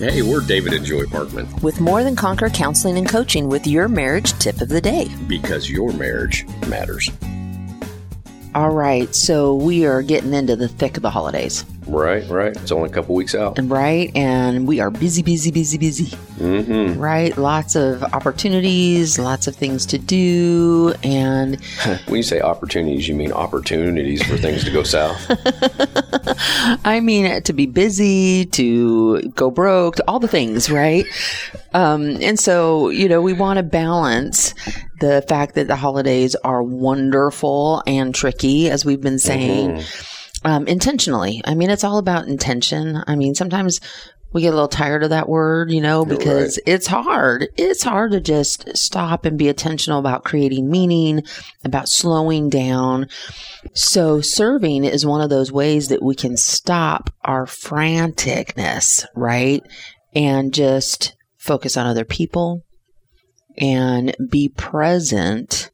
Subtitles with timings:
[0.00, 3.86] Hey, we're David and Joy Parkman with More Than Conquer Counseling and Coaching with your
[3.86, 5.08] marriage tip of the day.
[5.28, 7.10] because your marriage matters.
[8.54, 12.56] All right, so we are getting into the thick of the holidays, Right, right.
[12.56, 13.58] It's only a couple weeks out.
[13.62, 14.10] right?
[14.16, 16.98] And we are busy, busy, busy, busy, Mm-hmm.
[17.00, 17.36] right?
[17.36, 21.62] Lots of opportunities, lots of things to do, and
[22.06, 25.20] When you say opportunities, you mean opportunities for things to go south.
[26.84, 31.04] I mean, to be busy, to go broke, to all the things, right?
[31.72, 34.54] Um, and so, you know, we want to balance
[35.00, 39.82] the fact that the holidays are wonderful and tricky, as we've been saying,
[40.44, 41.42] um, intentionally.
[41.44, 43.02] I mean, it's all about intention.
[43.06, 43.80] I mean, sometimes
[44.32, 47.48] we get a little tired of that word, you know, because it's hard.
[47.56, 51.24] It's hard to just stop and be intentional about creating meaning,
[51.64, 53.08] about slowing down.
[53.74, 59.62] So serving is one of those ways that we can stop our franticness, right?
[60.14, 62.62] And just focus on other people
[63.58, 65.70] and be present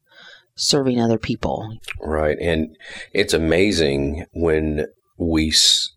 [0.56, 1.76] serving other people.
[2.00, 2.38] Right.
[2.40, 2.76] And
[3.12, 4.86] it's amazing when
[5.18, 5.90] we s-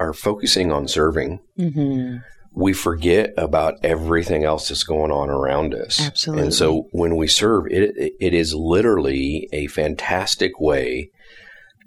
[0.00, 2.16] are focusing on serving, Mm-hmm.
[2.52, 6.00] we forget about everything else that's going on around us.
[6.00, 6.42] Absolutely.
[6.44, 11.10] And so when we serve, it, it is literally a fantastic way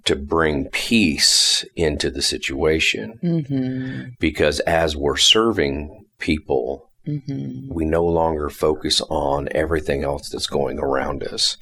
[0.06, 4.09] to bring peace into the situation Mm-hmm.
[4.19, 7.73] because as we're serving people, Mm-hmm.
[7.73, 11.58] we no longer focus on everything else that's going around us.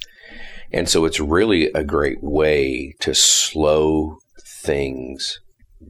[0.72, 4.18] And so it's really a great way to slow
[4.62, 5.40] things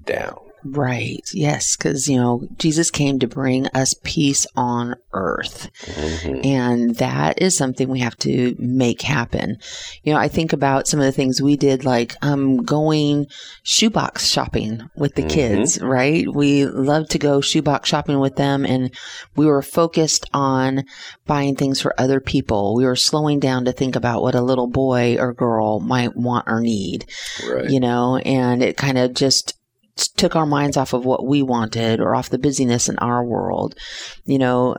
[0.07, 0.39] down.
[0.65, 1.23] Right.
[1.33, 1.77] Yes.
[1.77, 5.71] Because, you know, Jesus came to bring us peace on earth.
[5.87, 6.47] Mhm.
[6.47, 9.59] And that is something we have to make happen.
[10.05, 13.27] You know, I think about some of the things we did, like um, going
[13.63, 15.31] shoebox shopping with the Mhm.
[15.31, 16.27] kids, right?
[16.33, 18.65] We love to go shoebox shopping with them.
[18.65, 18.91] And
[19.37, 20.85] we were focused on
[21.27, 22.75] buying things for other people.
[22.77, 26.45] We were slowing down to think about what a little boy or girl might want
[26.49, 27.07] or need
[27.51, 27.69] Right.
[27.71, 29.55] you know, and it kind of just
[29.97, 33.75] took our minds off of what we wanted or off the busyness in our world,
[34.25, 34.77] you know.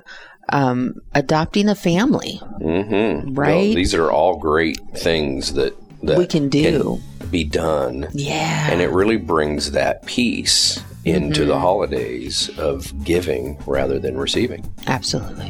[0.49, 3.33] Um, adopting a family, Mm-hmm.
[3.33, 3.73] Right?
[3.73, 6.99] these are all great things that, that we can do.
[7.31, 8.09] be done.
[8.11, 8.67] yeah.
[8.69, 11.49] And it really brings that peace into Mm-hmm.
[11.49, 14.69] the holidays of giving rather than receiving.
[14.85, 15.49] Absolutely.